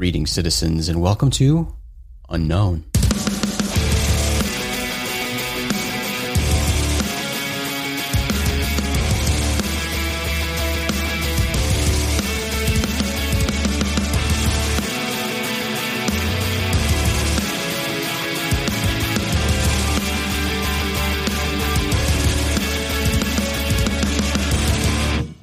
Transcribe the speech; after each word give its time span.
Greetings, 0.00 0.30
citizens, 0.30 0.88
and 0.88 1.02
welcome 1.02 1.28
to 1.32 1.76
Unknown. 2.30 2.86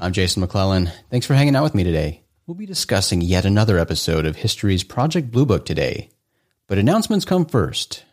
I'm 0.02 0.14
Jason 0.14 0.42
McClellan. 0.42 0.92
Thanks 1.12 1.28
for 1.28 1.36
hanging 1.36 1.56
out 1.56 1.62
with 1.62 1.76
me 1.76 1.84
today. 1.84 2.24
We'll 2.48 2.56
be 2.56 2.66
discussing 2.66 3.20
yet 3.20 3.44
another 3.44 3.78
episode 3.78 4.26
of 4.26 4.38
History's 4.38 4.82
Project 4.82 5.32
Blue 5.32 5.46
Book 5.46 5.66
today. 5.66 6.12
But 6.68 6.78
announcements 6.78 7.26
come 7.26 7.46
first. 7.46 8.06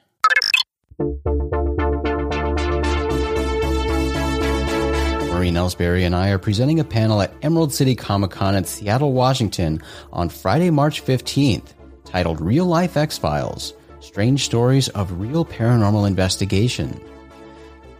Maureen 5.31 5.55
Elsberry 5.55 6.05
and 6.05 6.17
I 6.17 6.31
are 6.31 6.41
presenting 6.41 6.81
a 6.81 6.85
panel 6.85 7.23
at 7.23 7.33
Emerald 7.43 7.73
City 7.73 7.95
Comic 7.95 8.33
Con 8.33 8.57
in 8.57 8.65
Seattle, 8.65 9.13
Washington 9.13 9.81
on 10.13 10.29
Friday, 10.29 10.71
March 10.71 11.05
15th, 11.05 11.69
titled 12.05 12.41
Real 12.41 12.67
Life 12.67 12.97
X 12.97 13.17
Files 13.17 13.73
Strange 14.01 14.45
Stories 14.45 14.89
of 14.89 15.21
Real 15.21 15.45
Paranormal 15.45 16.09
Investigation. 16.09 17.01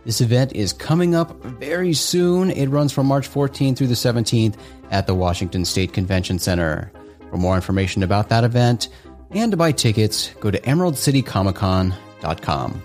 This 0.05 0.21
event 0.21 0.53
is 0.53 0.73
coming 0.73 1.15
up 1.15 1.43
very 1.43 1.95
soon. 1.95 2.51
It 2.51 2.67
runs 2.67 2.93
from 2.93 3.07
March 3.07 3.31
14th 3.31 3.79
through 3.79 3.87
the 3.87 3.95
17th 3.95 4.57
at 4.91 5.07
the 5.07 5.15
Washington 5.15 5.65
State 5.65 5.95
Convention 5.95 6.39
Center. 6.39 6.93
For 7.31 7.39
more 7.39 7.57
information 7.57 8.03
about 8.03 8.29
that 8.29 8.45
event 8.45 8.91
and 9.31 9.51
to 9.51 9.57
buy 9.57 9.73
tickets, 9.73 10.31
go 10.41 10.51
to 10.51 10.61
emeraldcitycomiccon.com. 10.61 12.83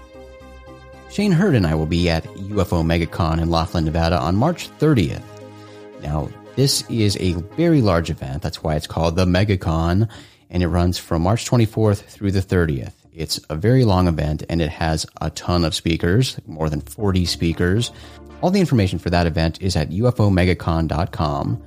Shane 1.12 1.32
Hurd 1.32 1.56
and 1.56 1.68
I 1.68 1.76
will 1.76 1.88
be 1.88 2.10
at 2.10 2.24
UFO 2.24 2.84
MegaCon 2.84 3.42
in 3.42 3.50
Laughlin, 3.50 3.84
Nevada 3.84 4.18
on 4.18 4.36
March 4.36 4.70
30th. 4.80 5.24
Now, 6.02 6.30
this 6.56 6.90
is 6.90 7.18
a 7.18 7.34
very 7.34 7.82
large 7.82 8.10
event. 8.10 8.42
That's 8.42 8.64
why 8.64 8.76
it's 8.76 8.88
called 8.88 9.16
the 9.16 9.26
MegaCon, 9.26 10.10
and 10.50 10.64
it 10.64 10.68
runs 10.68 10.98
from 10.98 11.24
March 11.24 11.50
24th 11.50 12.04
through 12.04 12.32
the 12.32 12.42
30th. 12.42 12.94
It's 13.20 13.40
a 13.50 13.56
very 13.56 13.84
long 13.84 14.08
event 14.08 14.44
and 14.50 14.62
it 14.62 14.70
has 14.70 15.06
a 15.20 15.30
ton 15.32 15.66
of 15.66 15.76
speakers, 15.76 16.40
more 16.48 16.70
than 16.70 16.82
40 16.82 17.26
speakers. 17.26 17.92
All 18.42 18.50
the 18.50 18.62
information 18.62 18.98
for 18.98 19.10
that 19.10 19.28
event 19.28 19.62
is 19.62 19.76
at 19.76 19.90
ufomegacon.com. 19.90 21.64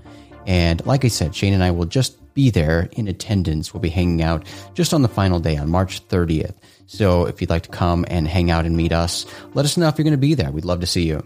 And 0.46 0.86
like 0.86 1.04
I 1.04 1.08
said, 1.08 1.34
Shane 1.34 1.52
and 1.52 1.62
I 1.62 1.70
will 1.70 1.84
just 1.84 2.18
be 2.34 2.48
there 2.48 2.88
in 2.92 3.06
attendance. 3.06 3.74
We'll 3.74 3.82
be 3.82 3.90
hanging 3.90 4.22
out 4.22 4.46
just 4.72 4.94
on 4.94 5.02
the 5.02 5.08
final 5.08 5.40
day 5.40 5.58
on 5.58 5.68
March 5.68 6.06
30th. 6.08 6.54
So 6.86 7.26
if 7.26 7.40
you'd 7.40 7.50
like 7.50 7.64
to 7.64 7.68
come 7.68 8.06
and 8.08 8.26
hang 8.26 8.50
out 8.50 8.64
and 8.64 8.74
meet 8.74 8.92
us, 8.92 9.26
let 9.52 9.66
us 9.66 9.76
know 9.76 9.88
if 9.88 9.98
you're 9.98 10.04
going 10.04 10.12
to 10.12 10.18
be 10.18 10.34
there. 10.34 10.50
We'd 10.50 10.64
love 10.64 10.80
to 10.80 10.86
see 10.86 11.06
you. 11.06 11.22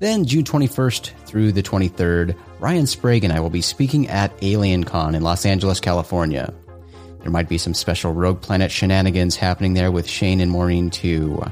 Then 0.00 0.24
June 0.24 0.44
21st 0.44 1.10
through 1.24 1.52
the 1.52 1.62
23rd, 1.62 2.36
Ryan 2.58 2.86
Sprague 2.86 3.22
and 3.22 3.32
I 3.32 3.38
will 3.38 3.50
be 3.50 3.62
speaking 3.62 4.08
at 4.08 4.36
AlienCon 4.38 5.14
in 5.14 5.22
Los 5.22 5.46
Angeles, 5.46 5.78
California. 5.78 6.52
There 7.26 7.32
might 7.32 7.48
be 7.48 7.58
some 7.58 7.74
special 7.74 8.12
Rogue 8.12 8.40
Planet 8.40 8.70
shenanigans 8.70 9.34
happening 9.34 9.74
there 9.74 9.90
with 9.90 10.06
Shane 10.06 10.40
and 10.40 10.48
Maureen 10.48 10.90
too. 10.90 11.42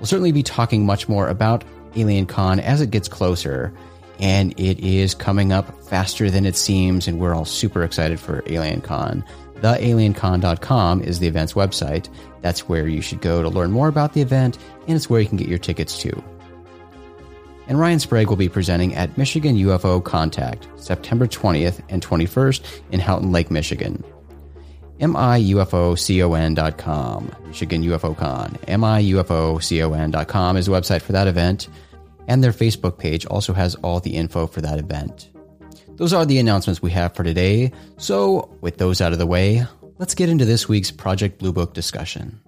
We'll 0.00 0.06
certainly 0.06 0.32
be 0.32 0.42
talking 0.42 0.84
much 0.84 1.08
more 1.08 1.28
about 1.28 1.62
Alien 1.94 2.26
Con 2.26 2.58
as 2.58 2.80
it 2.80 2.90
gets 2.90 3.06
closer, 3.06 3.72
and 4.18 4.58
it 4.58 4.80
is 4.80 5.14
coming 5.14 5.52
up 5.52 5.84
faster 5.84 6.32
than 6.32 6.44
it 6.44 6.56
seems, 6.56 7.06
and 7.06 7.20
we're 7.20 7.32
all 7.32 7.44
super 7.44 7.84
excited 7.84 8.18
for 8.18 8.42
Alien 8.46 8.80
Con. 8.80 9.24
TheAlienCon.com 9.60 11.02
is 11.02 11.20
the 11.20 11.28
event's 11.28 11.52
website. 11.52 12.08
That's 12.40 12.68
where 12.68 12.88
you 12.88 13.00
should 13.00 13.20
go 13.20 13.40
to 13.40 13.48
learn 13.48 13.70
more 13.70 13.86
about 13.86 14.14
the 14.14 14.20
event, 14.20 14.58
and 14.88 14.96
it's 14.96 15.08
where 15.08 15.20
you 15.20 15.28
can 15.28 15.38
get 15.38 15.46
your 15.46 15.58
tickets 15.58 15.96
too. 15.96 16.24
And 17.68 17.78
Ryan 17.78 18.00
Sprague 18.00 18.30
will 18.30 18.36
be 18.36 18.48
presenting 18.48 18.96
at 18.96 19.16
Michigan 19.16 19.54
UFO 19.58 20.02
Contact, 20.02 20.66
September 20.74 21.28
20th 21.28 21.82
and 21.88 22.04
21st 22.04 22.64
in 22.90 22.98
Houghton 22.98 23.30
Lake, 23.30 23.52
Michigan 23.52 24.02
miufocon.com, 24.98 27.36
Michigan 27.46 27.82
UFO 27.82 28.16
Con. 28.16 28.58
miufocon.com 28.66 30.56
is 30.56 30.66
the 30.66 30.72
website 30.72 31.02
for 31.02 31.12
that 31.12 31.28
event, 31.28 31.68
and 32.28 32.42
their 32.42 32.52
Facebook 32.52 32.98
page 32.98 33.26
also 33.26 33.52
has 33.52 33.74
all 33.76 34.00
the 34.00 34.16
info 34.16 34.46
for 34.46 34.60
that 34.60 34.78
event. 34.78 35.30
Those 35.96 36.12
are 36.12 36.26
the 36.26 36.38
announcements 36.38 36.82
we 36.82 36.90
have 36.90 37.14
for 37.14 37.22
today. 37.22 37.72
So, 37.98 38.56
with 38.60 38.78
those 38.78 39.00
out 39.00 39.12
of 39.12 39.18
the 39.18 39.26
way, 39.26 39.64
let's 39.98 40.14
get 40.14 40.28
into 40.28 40.44
this 40.44 40.68
week's 40.68 40.90
Project 40.90 41.38
Blue 41.38 41.52
Book 41.52 41.74
discussion. 41.74 42.40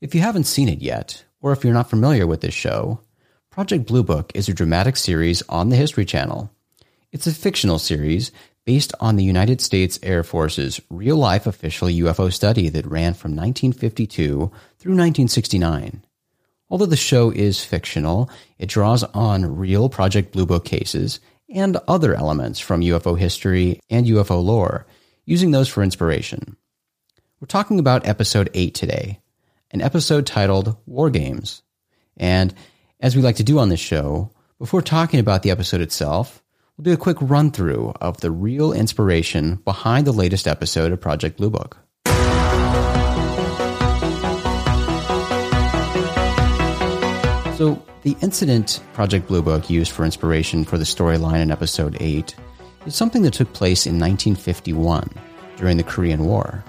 If 0.00 0.14
you 0.14 0.20
haven't 0.20 0.44
seen 0.44 0.68
it 0.68 0.80
yet, 0.80 1.24
or 1.40 1.52
if 1.52 1.64
you're 1.64 1.74
not 1.74 1.90
familiar 1.90 2.26
with 2.26 2.40
this 2.40 2.54
show, 2.54 3.00
Project 3.50 3.86
Blue 3.86 4.02
Book 4.02 4.32
is 4.34 4.48
a 4.48 4.54
dramatic 4.54 4.96
series 4.96 5.42
on 5.48 5.68
the 5.68 5.76
History 5.76 6.04
Channel. 6.04 6.50
It's 7.16 7.26
a 7.26 7.32
fictional 7.32 7.78
series 7.78 8.30
based 8.66 8.92
on 9.00 9.16
the 9.16 9.24
United 9.24 9.62
States 9.62 9.98
Air 10.02 10.22
Force's 10.22 10.82
real 10.90 11.16
life 11.16 11.46
official 11.46 11.88
UFO 11.88 12.30
study 12.30 12.68
that 12.68 12.84
ran 12.84 13.14
from 13.14 13.30
1952 13.30 14.26
through 14.26 14.92
1969. 14.92 16.04
Although 16.68 16.84
the 16.84 16.94
show 16.94 17.30
is 17.30 17.64
fictional, 17.64 18.28
it 18.58 18.68
draws 18.68 19.02
on 19.02 19.56
real 19.56 19.88
Project 19.88 20.32
Blue 20.32 20.44
Book 20.44 20.66
cases 20.66 21.18
and 21.48 21.78
other 21.88 22.14
elements 22.14 22.60
from 22.60 22.82
UFO 22.82 23.18
history 23.18 23.80
and 23.88 24.04
UFO 24.04 24.44
lore, 24.44 24.86
using 25.24 25.52
those 25.52 25.70
for 25.70 25.82
inspiration. 25.82 26.58
We're 27.40 27.46
talking 27.46 27.78
about 27.78 28.06
episode 28.06 28.50
8 28.52 28.74
today, 28.74 29.20
an 29.70 29.80
episode 29.80 30.26
titled 30.26 30.76
War 30.84 31.08
Games. 31.08 31.62
And 32.18 32.52
as 33.00 33.16
we 33.16 33.22
like 33.22 33.36
to 33.36 33.42
do 33.42 33.58
on 33.58 33.70
this 33.70 33.80
show, 33.80 34.32
before 34.58 34.82
talking 34.82 35.18
about 35.18 35.42
the 35.42 35.50
episode 35.50 35.80
itself, 35.80 36.42
We'll 36.78 36.84
do 36.84 36.92
a 36.92 36.98
quick 36.98 37.16
run 37.22 37.52
through 37.52 37.94
of 38.02 38.20
the 38.20 38.30
real 38.30 38.70
inspiration 38.70 39.54
behind 39.64 40.06
the 40.06 40.12
latest 40.12 40.46
episode 40.46 40.92
of 40.92 41.00
Project 41.00 41.38
Blue 41.38 41.48
Book. 41.48 41.78
So, 47.56 47.82
the 48.02 48.14
incident 48.20 48.82
Project 48.92 49.26
Blue 49.26 49.40
Book 49.40 49.70
used 49.70 49.90
for 49.90 50.04
inspiration 50.04 50.66
for 50.66 50.76
the 50.76 50.84
storyline 50.84 51.40
in 51.40 51.50
episode 51.50 51.96
8 51.98 52.36
is 52.84 52.94
something 52.94 53.22
that 53.22 53.32
took 53.32 53.50
place 53.54 53.86
in 53.86 53.94
1951 53.98 55.08
during 55.56 55.78
the 55.78 55.82
Korean 55.82 56.26
War. 56.26 56.62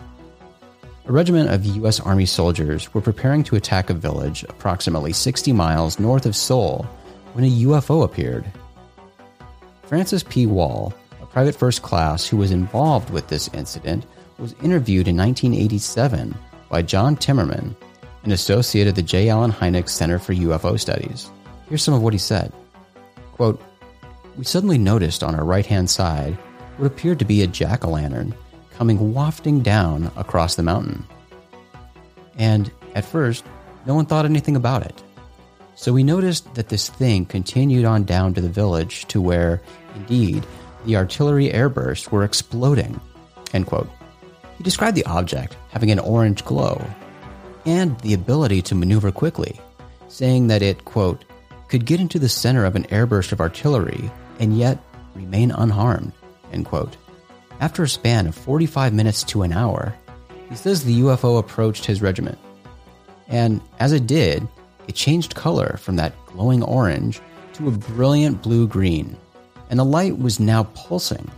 A 1.06 1.12
regiment 1.12 1.50
of 1.50 1.66
U.S. 1.66 2.00
Army 2.00 2.26
soldiers 2.26 2.94
were 2.94 3.02
preparing 3.02 3.44
to 3.44 3.58
attack 3.58 3.90
a 3.90 3.94
village 3.94 4.46
approximately 4.48 5.12
60 5.12 5.52
miles 5.52 6.00
north 6.00 6.26
of 6.26 6.34
Seoul 6.34 6.84
when 7.34 7.44
a 7.44 7.52
UFO 7.52 8.06
appeared 8.06 8.50
Francis 9.88 10.24
P. 10.24 10.46
Wall, 10.46 10.94
a 11.22 11.26
private 11.26 11.56
first 11.56 11.82
class 11.82 12.28
who 12.28 12.36
was 12.36 12.52
involved 12.52 13.10
with 13.10 13.30
this 13.30 13.48
incident, 13.54 14.06
was 14.38 14.54
interviewed 14.62 15.08
in 15.08 15.16
1987 15.16 16.36
by 16.70 16.82
John 16.82 17.16
Timmerman, 17.16 17.74
an 18.24 18.32
associate 18.32 18.88
of 18.88 18.96
the 18.96 19.02
J. 19.02 19.30
Allen 19.30 19.52
Hynek 19.52 19.88
Center 19.88 20.20
for 20.20 20.34
UFO 20.34 20.78
Studies. 20.78 21.32
Here's 21.70 21.82
some 21.82 21.94
of 21.94 22.02
what 22.02 22.14
he 22.14 22.20
said. 22.20 22.52
Quote, 23.32 23.62
We 24.38 24.44
suddenly 24.44 24.78
noticed 24.78 25.24
on 25.24 25.36
our 25.36 25.46
right 25.46 25.66
hand 25.66 25.90
side 25.90 26.34
what 26.76 26.88
appeared 26.88 27.20
to 27.20 27.26
be 27.26 27.42
a 27.42 27.48
jack 27.48 27.86
o' 27.86 27.90
lantern 27.90 28.36
coming 28.72 29.14
wafting 29.14 29.62
down 29.62 30.12
across 30.18 30.56
the 30.56 30.64
mountain. 30.64 31.08
And 32.38 32.70
at 32.94 33.06
first, 33.06 33.46
no 33.86 33.96
one 33.96 34.06
thought 34.06 34.26
anything 34.26 34.58
about 34.58 34.86
it. 34.86 35.02
So 35.78 35.94
we 35.94 36.04
noticed 36.04 36.56
that 36.56 36.70
this 36.70 36.90
thing 36.90 37.28
continued 37.28 37.86
on 37.86 38.04
down 38.04 38.34
to 38.34 38.42
the 38.42 38.50
village 38.50 39.06
to 39.10 39.22
where, 39.22 39.62
indeed, 39.94 40.44
the 40.86 40.96
artillery 40.96 41.50
airbursts 41.50 42.10
were 42.10 42.24
exploding. 42.24 43.00
End 43.54 43.68
quote. 43.68 43.88
He 44.58 44.64
described 44.64 44.98
the 44.98 45.06
object 45.06 45.56
having 45.70 45.92
an 45.92 46.00
orange 46.00 46.44
glow 46.44 46.84
and 47.68 47.98
the 48.00 48.16
ability 48.16 48.64
to 48.64 48.76
maneuver 48.76 49.12
quickly, 49.12 49.62
saying 50.08 50.48
that 50.48 50.64
it, 50.64 50.84
quote, 50.84 51.24
could 51.68 51.86
get 51.86 52.00
into 52.00 52.18
the 52.18 52.28
center 52.28 52.66
of 52.66 52.76
an 52.76 52.86
airburst 52.86 53.32
of 53.32 53.40
artillery 53.40 54.10
and 54.40 54.58
yet 54.58 54.80
remain 55.14 55.52
unharmed, 55.52 56.12
end 56.52 56.66
quote. 56.66 56.98
After 57.60 57.84
a 57.84 57.90
span 57.90 58.26
of 58.26 58.34
45 58.34 58.96
minutes 58.96 59.24
to 59.26 59.44
an 59.44 59.54
hour, 59.54 59.94
he 60.50 60.56
says 60.56 60.84
the 60.84 61.02
UFO 61.02 61.38
approached 61.38 61.86
his 61.86 62.02
regiment. 62.02 62.40
And 63.28 63.62
as 63.80 63.94
it 63.94 64.08
did, 64.08 64.48
it 64.88 64.96
changed 64.96 65.36
color 65.36 65.78
from 65.78 65.96
that 65.98 66.14
glowing 66.26 66.64
orange 66.64 67.22
to 67.54 67.68
a 67.68 67.72
brilliant 67.72 68.42
blue 68.42 68.68
green, 68.68 69.18
and 69.70 69.80
the 69.80 69.86
light 69.86 70.18
was 70.18 70.40
now 70.40 70.64
pulsing. 70.74 71.30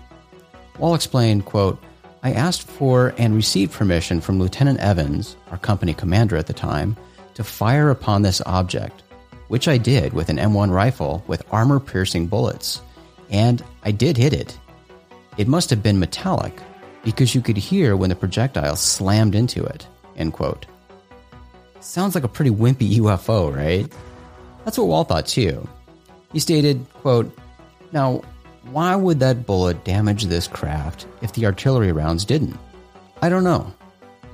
Wall 0.77 0.95
explained, 0.95 1.45
quote, 1.45 1.81
I 2.21 2.33
asked 2.33 2.67
for 2.67 3.13
and 3.17 3.33
received 3.33 3.71
permission 3.71 4.19
from 4.19 4.39
Lieutenant 4.39 4.79
Evans, 4.79 5.37
our 5.51 5.57
company 5.57 5.93
commander 5.93 6.35
at 6.35 6.47
the 6.47 6.53
time, 6.53 6.97
to 7.35 7.43
fire 7.43 7.89
upon 7.89 8.21
this 8.21 8.41
object, 8.45 9.03
which 9.47 9.67
I 9.67 9.77
did 9.77 10.13
with 10.13 10.29
an 10.29 10.37
M1 10.37 10.71
rifle 10.71 11.23
with 11.27 11.45
armor 11.51 11.79
piercing 11.79 12.27
bullets, 12.27 12.81
and 13.29 13.63
I 13.83 13.91
did 13.91 14.17
hit 14.17 14.33
it. 14.33 14.57
It 15.37 15.47
must 15.47 15.69
have 15.69 15.81
been 15.81 15.99
metallic 15.99 16.53
because 17.03 17.33
you 17.33 17.41
could 17.41 17.57
hear 17.57 17.95
when 17.95 18.09
the 18.09 18.15
projectile 18.15 18.75
slammed 18.75 19.35
into 19.35 19.63
it. 19.63 19.87
End 20.17 20.33
quote. 20.33 20.65
Sounds 21.79 22.15
like 22.15 22.23
a 22.23 22.29
pretty 22.29 22.51
wimpy 22.51 22.97
UFO, 22.97 23.55
right? 23.55 23.91
That's 24.65 24.77
what 24.77 24.87
Wall 24.87 25.03
thought 25.03 25.27
too. 25.27 25.67
He 26.33 26.39
stated, 26.39 26.85
quote, 26.95 27.35
Now, 27.91 28.21
why 28.71 28.95
would 28.95 29.19
that 29.21 29.45
bullet 29.45 29.83
damage 29.83 30.25
this 30.25 30.47
craft 30.47 31.07
if 31.21 31.33
the 31.33 31.45
artillery 31.45 31.91
rounds 31.91 32.25
didn't? 32.25 32.57
I 33.21 33.29
don't 33.29 33.43
know. 33.43 33.73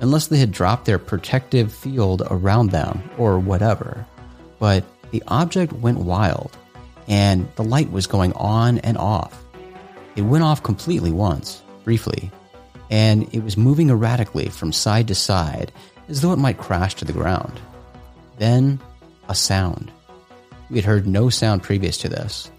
Unless 0.01 0.27
they 0.27 0.37
had 0.37 0.51
dropped 0.51 0.85
their 0.85 0.99
protective 0.99 1.71
field 1.71 2.23
around 2.29 2.71
them 2.71 3.09
or 3.17 3.39
whatever. 3.39 4.05
But 4.59 4.83
the 5.11 5.23
object 5.27 5.71
went 5.73 5.99
wild 5.99 6.57
and 7.07 7.47
the 7.55 7.63
light 7.63 7.91
was 7.91 8.07
going 8.07 8.33
on 8.33 8.79
and 8.79 8.97
off. 8.97 9.43
It 10.15 10.23
went 10.23 10.43
off 10.43 10.63
completely 10.63 11.11
once, 11.11 11.61
briefly, 11.83 12.31
and 12.89 13.33
it 13.33 13.43
was 13.43 13.57
moving 13.57 13.89
erratically 13.89 14.49
from 14.49 14.73
side 14.73 15.07
to 15.09 15.15
side 15.15 15.71
as 16.07 16.21
though 16.21 16.33
it 16.33 16.39
might 16.39 16.57
crash 16.57 16.95
to 16.95 17.05
the 17.05 17.13
ground. 17.13 17.59
Then, 18.37 18.79
a 19.29 19.35
sound. 19.35 19.91
We 20.69 20.77
had 20.77 20.85
heard 20.85 21.07
no 21.07 21.29
sound 21.29 21.63
previous 21.63 21.97
to 21.99 22.09
this. 22.09 22.49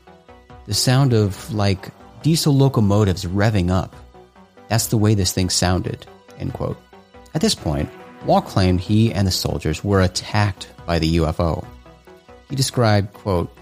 The 0.67 0.75
sound 0.75 1.13
of, 1.13 1.53
like, 1.53 1.91
diesel 2.23 2.55
locomotives 2.55 3.25
revving 3.25 3.71
up. 3.71 3.95
That's 4.69 4.89
the 4.89 4.99
way 4.99 5.15
this 5.15 5.33
thing 5.33 5.51
sounded. 5.51 6.07
End 6.39 6.53
quote. 6.53 6.79
At 7.35 7.41
this 7.41 7.55
point, 7.55 7.89
Wall 8.25 8.43
claimed 8.43 8.81
he 8.81 9.13
and 9.13 9.27
the 9.27 9.33
soldiers 9.33 9.85
were 9.85 10.01
attacked 10.01 10.69
by 10.87 10.99
the 10.99 11.17
UFO. 11.19 11.65
He 12.49 12.57
described, 12.57 13.13
quote, 13.13 13.55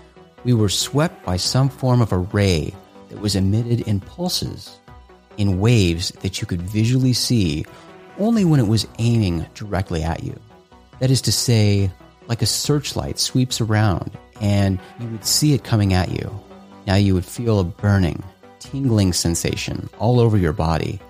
we 0.45 0.55
were 0.55 0.69
swept 0.69 1.25
by 1.25 1.37
some 1.37 1.69
form 1.69 2.01
of 2.01 2.13
a 2.13 2.19
ray 2.19 2.75
that 3.09 3.21
was 3.21 3.37
emitted 3.37 3.87
in 3.89 4.01
pulses, 4.01 4.79
in 5.37 5.61
waves 5.61 6.11
that 6.21 6.41
you 6.41 6.47
could 6.47 6.63
visually 6.63 7.13
see 7.13 7.65
only 8.19 8.45
when 8.45 8.61
it 8.61 8.67
was 8.67 8.87
aiming 8.99 9.47
directly 9.55 10.03
at 10.03 10.23
you. 10.23 10.39
That 11.01 11.11
is 11.11 11.23
to 11.23 11.33
say, 11.33 11.91
like 12.27 12.43
a 12.43 12.47
searchlight 12.47 13.19
sweeps 13.19 13.61
around 13.61 14.17
and 14.41 14.79
you 15.01 15.09
would 15.09 15.25
see 15.25 15.55
it 15.55 15.65
coming 15.65 15.93
at 15.93 16.11
you. 16.11 16.41
Now 16.87 16.97
you 16.97 17.15
would 17.15 17.25
feel 17.25 17.61
a 17.61 17.65
burning, 17.65 18.23
tingling 18.59 19.13
sensation 19.13 19.89
all 19.99 20.21
over 20.21 20.37
your 20.37 20.53
body, 20.53 21.01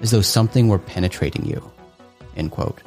as 0.00 0.10
though 0.10 0.20
something 0.20 0.68
were 0.68 0.78
penetrating 0.78 1.44
you. 1.46 1.70
End 2.36 2.50
quote. 2.50 2.82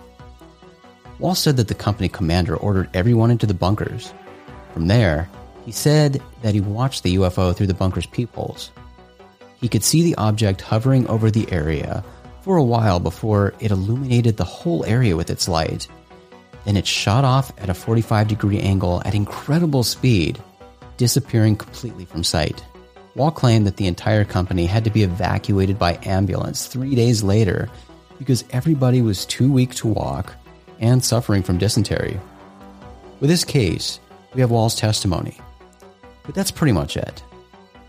Wall 1.19 1.35
said 1.35 1.57
that 1.57 1.67
the 1.67 1.75
company 1.75 2.07
commander 2.07 2.55
ordered 2.55 2.89
everyone 2.93 3.31
into 3.31 3.45
the 3.45 3.53
bunkers. 3.53 4.13
From 4.73 4.87
there, 4.87 5.29
he 5.65 5.71
said 5.71 6.21
that 6.41 6.53
he 6.53 6.61
watched 6.61 7.03
the 7.03 7.15
UFO 7.15 7.53
through 7.53 7.67
the 7.67 7.73
bunker's 7.73 8.05
peepholes. 8.05 8.71
He 9.59 9.67
could 9.67 9.83
see 9.83 10.03
the 10.03 10.15
object 10.15 10.61
hovering 10.61 11.05
over 11.07 11.29
the 11.29 11.51
area 11.51 12.03
for 12.41 12.57
a 12.57 12.63
while 12.63 12.99
before 12.99 13.53
it 13.59 13.71
illuminated 13.71 14.37
the 14.37 14.43
whole 14.43 14.85
area 14.85 15.15
with 15.15 15.29
its 15.29 15.47
light. 15.47 15.87
Then 16.65 16.77
it 16.77 16.87
shot 16.87 17.23
off 17.23 17.51
at 17.57 17.69
a 17.69 17.73
45 17.73 18.27
degree 18.27 18.59
angle 18.59 19.01
at 19.05 19.15
incredible 19.15 19.83
speed, 19.83 20.41
disappearing 20.97 21.55
completely 21.55 22.05
from 22.05 22.23
sight. 22.23 22.63
Wall 23.15 23.31
claimed 23.31 23.65
that 23.67 23.77
the 23.77 23.87
entire 23.87 24.23
company 24.23 24.65
had 24.65 24.83
to 24.83 24.89
be 24.89 25.03
evacuated 25.03 25.79
by 25.79 25.99
ambulance 26.03 26.67
three 26.67 26.95
days 26.95 27.23
later 27.23 27.69
because 28.17 28.43
everybody 28.51 29.01
was 29.01 29.25
too 29.25 29.51
weak 29.51 29.73
to 29.75 29.87
walk 29.87 30.35
and 30.79 31.03
suffering 31.03 31.43
from 31.43 31.57
dysentery. 31.57 32.19
With 33.19 33.29
this 33.29 33.43
case, 33.43 33.99
we 34.33 34.41
have 34.41 34.51
Wall's 34.51 34.75
testimony. 34.75 35.37
But 36.23 36.35
that's 36.35 36.51
pretty 36.51 36.73
much 36.73 36.95
it. 36.95 37.23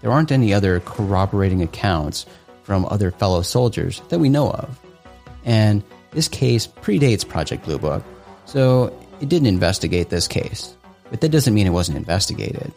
There 0.01 0.11
aren't 0.11 0.33
any 0.33 0.55
other 0.55 0.81
corroborating 0.81 1.63
accounts 1.63 2.25
from 2.63 2.87
other 2.87 3.11
fellow 3.11 3.43
soldiers 3.43 4.03
that 4.09 4.19
we 4.19 4.29
know 4.29 4.51
of. 4.51 4.79
And 5.45 5.83
this 6.13 6.29
case 6.29 6.67
predates 6.67 7.27
Project 7.27 7.65
Blue 7.65 7.79
Book, 7.79 8.05
so 8.45 8.97
it 9.21 9.29
didn't 9.29 9.49
investigate 9.49 10.11
this 10.11 10.29
case. 10.29 10.77
But 11.11 11.21
that 11.21 11.31
doesn't 11.31 11.55
mean 11.55 11.67
it 11.67 11.71
wasn't 11.71 11.99
investigated. 11.99 12.73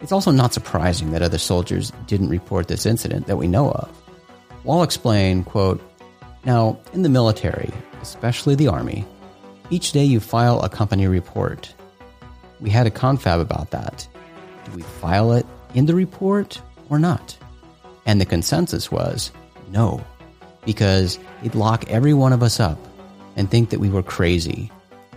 It's 0.00 0.12
also 0.12 0.30
not 0.30 0.54
surprising 0.54 1.10
that 1.10 1.22
other 1.22 1.38
soldiers 1.38 1.92
didn't 2.06 2.28
report 2.28 2.68
this 2.68 2.86
incident 2.86 3.26
that 3.26 3.36
we 3.36 3.48
know 3.48 3.70
of. 3.70 3.90
Wall 4.64 4.82
explained, 4.82 5.46
quote, 5.46 5.80
Now, 6.44 6.78
in 6.92 7.02
the 7.02 7.08
military, 7.08 7.70
especially 8.00 8.54
the 8.54 8.68
Army, 8.68 9.04
each 9.70 9.92
day 9.92 10.04
you 10.04 10.20
file 10.20 10.60
a 10.60 10.68
company 10.68 11.06
report. 11.08 11.74
We 12.60 12.70
had 12.70 12.86
a 12.86 12.90
confab 12.90 13.40
about 13.40 13.70
that, 13.70 14.06
do 14.68 14.76
we 14.76 14.82
file 14.82 15.32
it 15.32 15.46
in 15.74 15.86
the 15.86 15.94
report 15.94 16.60
or 16.90 16.98
not? 16.98 17.36
And 18.08 18.18
the 18.18 18.24
consensus 18.24 18.90
was 18.90 19.30
no, 19.70 20.02
because 20.64 21.18
it'd 21.42 21.54
lock 21.54 21.90
every 21.90 22.14
one 22.14 22.32
of 22.32 22.42
us 22.42 22.58
up 22.58 22.78
and 23.36 23.50
think 23.50 23.68
that 23.68 23.80
we 23.80 23.90
were 23.90 24.02
crazy. 24.02 24.72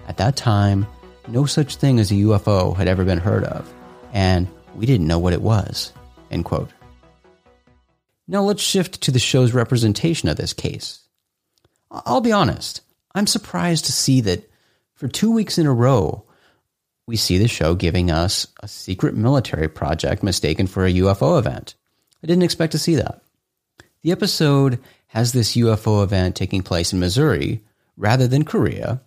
At 0.10 0.18
that 0.18 0.36
time, 0.36 0.86
no 1.30 1.46
such 1.46 1.78
thing 1.78 2.00
as 2.00 2.12
a 2.12 2.16
UFO 2.16 2.76
had 2.76 2.90
ever 2.90 3.06
been 3.06 3.18
heard 3.18 3.46
of, 3.46 3.74
and 4.12 4.46
we 4.76 4.86
didn't 4.86 5.08
know 5.08 5.20
what 5.20 5.32
it 5.32 5.42
was. 5.42 5.94
End 6.32 6.44
quote. 6.44 6.70
Now 8.28 8.44
let's 8.44 8.62
shift 8.62 9.00
to 9.04 9.12
the 9.12 9.20
show's 9.20 9.54
representation 9.54 10.28
of 10.28 10.36
this 10.36 10.52
case. 10.52 11.00
I'll 11.90 12.20
be 12.20 12.34
honest, 12.34 12.82
I'm 13.16 13.26
surprised 13.26 13.86
to 13.86 13.94
see 13.94 14.20
that 14.20 14.52
for 14.96 15.08
two 15.08 15.32
weeks 15.32 15.58
in 15.58 15.66
a 15.66 15.74
row, 15.74 16.26
we 17.08 17.16
see 17.16 17.38
the 17.38 17.48
show 17.48 17.74
giving 17.74 18.12
us 18.12 18.48
a 18.62 18.68
secret 18.68 19.16
military 19.16 19.70
project 19.70 20.24
mistaken 20.24 20.68
for 20.68 20.86
a 20.86 20.92
UFO 20.92 21.40
event. 21.40 21.76
I 22.24 22.28
didn't 22.28 22.44
expect 22.44 22.72
to 22.74 22.80
see 22.80 22.96
that. 22.96 23.22
The 24.04 24.12
episode 24.12 24.80
has 25.08 25.34
this 25.34 25.56
UFO 25.56 26.04
event 26.04 26.36
taking 26.36 26.64
place 26.64 26.94
in 26.94 27.00
Missouri 27.00 27.62
rather 27.98 28.28
than 28.28 28.46
Korea, 28.46 29.02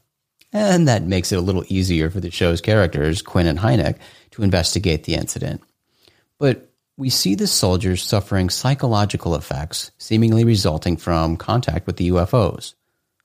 and 0.52 0.86
that 0.86 1.02
makes 1.02 1.32
it 1.32 1.38
a 1.38 1.42
little 1.42 1.64
easier 1.68 2.10
for 2.10 2.20
the 2.20 2.30
show's 2.30 2.60
characters, 2.60 3.22
Quinn 3.22 3.46
and 3.46 3.58
Hynek, 3.58 3.96
to 4.32 4.42
investigate 4.42 5.04
the 5.04 5.14
incident. 5.14 5.62
But 6.38 6.70
we 6.96 7.10
see 7.10 7.34
the 7.34 7.46
soldiers 7.46 8.02
suffering 8.02 8.50
psychological 8.50 9.34
effects 9.34 9.90
seemingly 9.98 10.44
resulting 10.44 10.96
from 10.96 11.36
contact 11.36 11.86
with 11.86 11.96
the 11.96 12.10
UFOs 12.10 12.74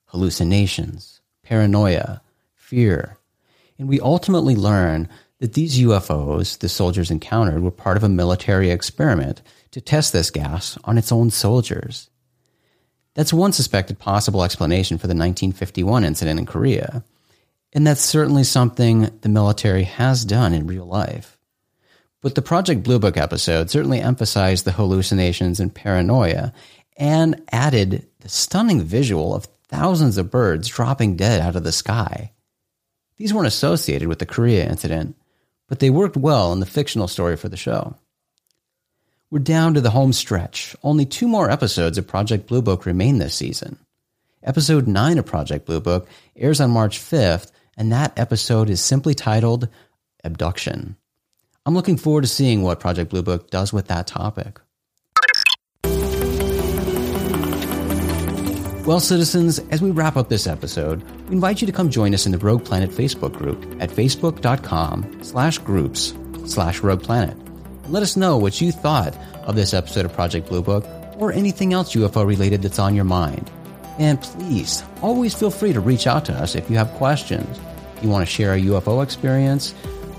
hallucinations, 0.06 1.22
paranoia, 1.44 2.20
fear, 2.56 3.18
and 3.78 3.88
we 3.88 4.00
ultimately 4.00 4.56
learn 4.56 5.08
that 5.40 5.54
these 5.54 5.80
UFOs 5.80 6.58
the 6.58 6.68
soldiers 6.68 7.12
encountered 7.12 7.62
were 7.62 7.70
part 7.70 7.96
of 7.96 8.04
a 8.04 8.10
military 8.10 8.72
experiment 8.72 9.42
to 9.72 9.82
test 9.82 10.14
this 10.14 10.32
gas 10.32 10.78
on 10.84 10.98
its 10.98 11.12
own 11.12 11.30
soldiers. 11.30 12.10
That's 13.16 13.34
one 13.34 13.52
suspected 13.52 14.00
possible 14.00 14.44
explanation 14.44 14.98
for 14.98 15.08
the 15.08 15.12
1951 15.12 16.04
incident 16.04 16.40
in 16.40 16.46
Korea. 16.46 17.04
And 17.74 17.86
that's 17.86 18.02
certainly 18.02 18.44
something 18.44 19.10
the 19.22 19.30
military 19.30 19.84
has 19.84 20.26
done 20.26 20.54
in 20.54 20.68
real 20.68 20.86
life. 20.86 21.38
But 22.22 22.36
the 22.36 22.42
Project 22.42 22.84
Blue 22.84 23.00
Book 23.00 23.18
episode 23.18 23.70
certainly 23.70 24.02
emphasized 24.02 24.66
the 24.66 24.72
hallucinations 24.72 25.60
and 25.60 25.74
paranoia 25.74 26.54
and 26.98 27.42
added 27.52 28.08
the 28.20 28.30
stunning 28.30 28.82
visual 28.82 29.34
of 29.34 29.48
thousands 29.70 30.18
of 30.18 30.32
birds 30.32 30.68
dropping 30.68 31.16
dead 31.16 31.42
out 31.42 31.56
of 31.56 31.64
the 31.64 31.72
sky. 31.72 32.34
These 33.18 33.34
weren't 33.34 33.48
associated 33.48 34.08
with 34.08 34.20
the 34.20 34.26
Korea 34.26 34.68
incident, 34.68 35.16
but 35.68 35.80
they 35.80 35.90
worked 35.90 36.18
well 36.18 36.52
in 36.52 36.60
the 36.60 36.66
fictional 36.66 37.08
story 37.08 37.38
for 37.38 37.48
the 37.48 37.58
show. 37.58 37.96
We're 39.32 39.38
down 39.38 39.76
to 39.76 39.82
the 39.82 39.92
home 39.92 40.12
stretch. 40.12 40.76
Only 40.82 41.06
two 41.06 41.28
more 41.28 41.52
episodes 41.52 42.00
of 42.00 42.08
Project 42.08 42.48
Blue 42.48 42.64
Book 42.64 42.88
remain 42.88 43.20
this 43.20 43.36
season. 43.36 43.78
Episode 44.42 44.88
9 44.88 45.20
of 45.20 45.26
Project 45.28 45.68
Blue 45.68 45.80
Book 45.80 46.08
airs 46.36 46.60
on 46.60 46.72
March 46.72 46.98
5th, 46.98 47.52
and 47.78 47.92
that 47.92 48.18
episode 48.18 48.72
is 48.72 48.82
simply 48.82 49.14
titled 49.14 49.68
Abduction. 50.24 50.96
I'm 51.64 51.76
looking 51.76 51.98
forward 51.98 52.22
to 52.22 52.28
seeing 52.28 52.64
what 52.64 52.80
Project 52.80 53.12
Blue 53.12 53.22
Book 53.22 53.52
does 53.52 53.72
with 53.72 53.88
that 53.90 54.08
topic. 54.08 54.60
Well, 58.88 59.00
citizens, 59.00 59.60
as 59.70 59.80
we 59.80 59.92
wrap 59.92 60.18
up 60.18 60.30
this 60.30 60.48
episode, 60.48 61.04
we 61.28 61.36
invite 61.36 61.62
you 61.62 61.68
to 61.68 61.74
come 61.74 61.92
join 61.92 62.16
us 62.16 62.26
in 62.26 62.32
the 62.32 62.40
Rogue 62.40 62.66
Planet 62.66 62.90
Facebook 62.90 63.34
group 63.34 63.64
at 63.80 63.92
facebook.com 63.92 65.24
slash 65.24 65.60
groups 65.60 66.16
slash 66.48 66.80
Rogue 66.80 67.04
Planet. 67.04 67.38
Let 67.90 68.04
us 68.04 68.16
know 68.16 68.38
what 68.38 68.62
you 68.62 68.72
thought 68.72 69.18
of 69.44 69.56
this 69.56 69.74
episode 69.74 70.06
of 70.06 70.14
Project 70.14 70.48
Blue 70.48 70.62
Book 70.62 70.86
or 71.18 71.34
anything 71.34 71.74
else 71.74 71.96
UFO 71.96 72.26
related 72.26 72.62
that's 72.62 72.80
on 72.80 72.96
your 72.96 73.04
mind. 73.04 73.50
And 73.98 74.22
please, 74.22 74.84
always 75.02 75.34
feel 75.34 75.50
free 75.50 75.74
to 75.74 75.80
reach 75.80 76.06
out 76.06 76.24
to 76.26 76.34
us 76.34 76.56
if 76.56 76.70
you 76.70 76.78
have 76.78 76.90
questions, 76.92 77.60
you 78.02 78.10
want 78.10 78.26
to 78.26 78.32
share 78.32 78.54
a 78.54 78.60
UFO 78.60 79.04
experience, 79.04 79.74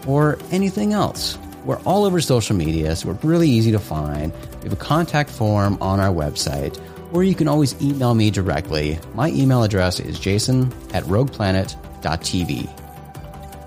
or 0.06 0.38
anything 0.50 0.92
else. 0.92 1.38
We're 1.64 1.80
all 1.82 2.04
over 2.04 2.20
social 2.20 2.56
media, 2.56 2.96
so 2.96 3.08
we're 3.08 3.18
really 3.22 3.48
easy 3.48 3.70
to 3.72 3.78
find. 3.78 4.32
We 4.58 4.64
have 4.64 4.72
a 4.72 4.76
contact 4.76 5.30
form 5.30 5.78
on 5.80 6.00
our 6.00 6.12
website 6.12 6.78
or 7.12 7.24
you 7.24 7.34
can 7.34 7.48
always 7.48 7.80
email 7.82 8.14
me 8.14 8.30
directly. 8.30 8.98
My 9.14 9.30
email 9.30 9.62
address 9.62 10.00
is 10.00 10.18
jason 10.18 10.72
at 10.92 11.04
rogueplanet.tv. 11.04 12.79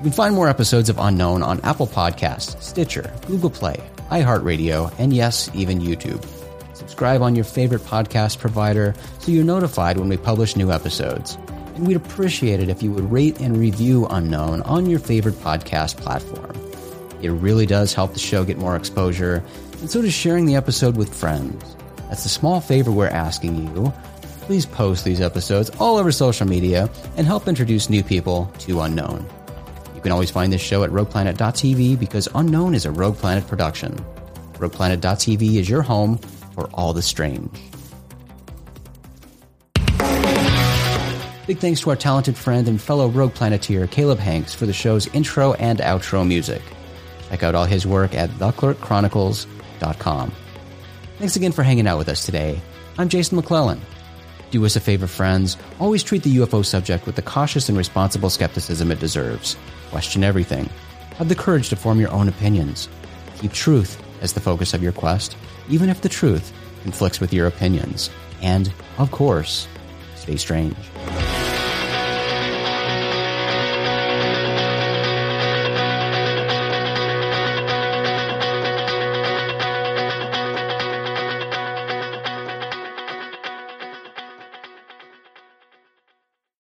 You 0.04 0.10
can 0.10 0.18
find 0.18 0.36
more 0.36 0.50
episodes 0.50 0.90
of 0.90 1.00
Unknown 1.00 1.42
on 1.44 1.62
Apple 1.62 1.88
Podcasts, 1.88 2.62
Stitcher, 2.62 3.10
Google 3.26 3.50
Play, 3.50 3.82
iHeartRadio, 4.12 4.94
and 5.00 5.14
yes, 5.14 5.50
even 5.54 5.80
YouTube. 5.80 6.22
subscribe 6.74 7.22
on 7.22 7.36
your 7.38 7.46
favorite 7.46 7.84
podcast 7.84 8.40
provider 8.40 8.94
so 9.20 9.32
you're 9.32 9.46
notified 9.46 9.98
when 9.98 10.10
we 10.10 10.18
publish 10.18 10.58
new 10.58 10.74
episodes. 10.74 11.38
And 11.76 11.88
we'd 11.88 11.96
appreciate 11.96 12.60
it 12.60 12.68
if 12.68 12.84
you 12.84 12.92
would 12.92 13.10
rate 13.14 13.40
and 13.40 13.56
review 13.56 14.06
Unknown 14.08 14.62
on 14.64 14.90
your 14.90 15.00
favorite 15.00 15.36
podcast 15.36 15.96
platform. 15.96 16.52
It 17.22 17.30
really 17.30 17.66
does 17.66 17.94
help 17.94 18.12
the 18.12 18.20
show 18.20 18.44
get 18.44 18.58
more 18.58 18.76
exposure, 18.76 19.42
and 19.80 19.90
so 19.90 20.02
does 20.02 20.14
sharing 20.14 20.48
the 20.48 20.58
episode 20.58 20.98
with 20.98 21.16
friends. 21.16 21.78
That's 22.10 22.26
a 22.26 22.30
small 22.30 22.60
favor 22.60 22.92
we're 22.92 23.08
asking 23.08 23.74
you. 23.74 23.94
Please 24.42 24.66
post 24.66 25.06
these 25.06 25.22
episodes 25.22 25.70
all 25.80 25.96
over 25.96 26.12
social 26.12 26.46
media 26.46 26.90
and 27.16 27.26
help 27.26 27.48
introduce 27.48 27.90
new 27.90 28.04
people 28.04 28.52
to 28.60 28.82
Unknown. 28.82 29.26
You 30.04 30.10
can 30.10 30.16
always 30.16 30.32
find 30.32 30.52
this 30.52 30.60
show 30.60 30.84
at 30.84 30.90
rogueplanet.tv 30.90 31.98
because 31.98 32.28
Unknown 32.36 32.76
is 32.76 32.86
a 32.86 32.92
Rogue 32.92 33.16
Planet 33.16 33.48
production. 33.48 33.96
RoguePlanet.tv 34.56 35.56
is 35.56 35.70
your 35.70 35.82
home 35.82 36.18
for 36.18 36.70
all 36.74 36.92
the 36.92 37.02
strange. 37.02 37.50
Big 41.48 41.60
thanks 41.60 41.80
to 41.80 41.90
our 41.90 41.96
talented 41.96 42.36
friend 42.36 42.68
and 42.68 42.82
fellow 42.82 43.08
Rogue 43.08 43.34
Planeteer, 43.34 43.88
Caleb 43.88 44.20
Hanks, 44.20 44.54
for 44.54 44.66
the 44.66 44.74
show's 44.74 45.08
intro 45.16 45.54
and 45.54 45.80
outro 45.80 46.28
music. 46.28 46.62
Check 47.30 47.44
out 47.44 47.56
all 47.56 47.64
his 47.64 47.88
work 47.88 48.14
at 48.14 48.30
theclerkchronicles.com. 48.32 50.34
Thanks 51.18 51.38
again 51.38 51.54
for 51.54 51.64
hanging 51.64 51.88
out 51.88 51.98
with 51.98 52.10
us 52.10 52.26
today. 52.26 52.60
I'm 52.98 53.08
Jason 53.08 53.38
McClellan. 53.38 53.80
Do 54.52 54.66
us 54.66 54.76
a 54.76 54.82
favor, 54.82 55.08
friends. 55.08 55.56
Always 55.80 56.04
treat 56.04 56.24
the 56.24 56.36
UFO 56.40 56.66
subject 56.66 57.06
with 57.06 57.16
the 57.16 57.22
cautious 57.22 57.70
and 57.70 57.78
responsible 57.78 58.30
skepticism 58.30 58.92
it 58.92 59.00
deserves. 59.00 59.56
Question 59.94 60.24
everything. 60.24 60.72
Have 61.18 61.30
the 61.30 61.36
courage 61.36 61.70
to 61.70 61.76
form 61.76 62.00
your 62.00 62.10
own 62.10 62.28
opinions. 62.28 62.90
Keep 63.38 63.54
truth 63.54 64.04
as 64.24 64.34
the 64.34 64.40
focus 64.40 64.74
of 64.74 64.82
your 64.82 64.92
quest, 64.92 65.38
even 65.70 65.88
if 65.88 66.02
the 66.02 66.10
truth 66.10 66.52
conflicts 66.82 67.20
with 67.20 67.32
your 67.32 67.46
opinions. 67.46 68.10
And, 68.42 68.74
of 68.98 69.12
course, 69.12 69.68
stay 70.16 70.36
strange. 70.38 70.76